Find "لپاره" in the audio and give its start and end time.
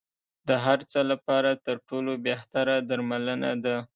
1.11-1.49